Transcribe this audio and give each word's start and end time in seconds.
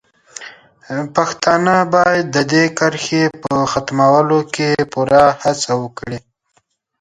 پښتانه 1.15 1.75
باید 1.95 2.25
د 2.35 2.37
دې 2.51 2.63
کرښې 2.77 3.23
په 3.41 3.53
ختمولو 3.71 4.39
کې 4.53 4.69
پوره 4.91 5.23
هڅه 5.43 5.71
وکړي. 5.83 6.19